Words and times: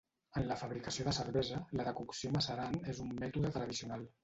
En 0.39 0.45
la 0.51 0.55
fabricació 0.61 1.05
de 1.07 1.13
cervesa, 1.17 1.59
la 1.81 1.85
decocció 1.89 2.33
macerant 2.39 2.81
és 2.95 3.05
un 3.07 3.15
mètode 3.23 3.55
tradicional. 3.61 4.11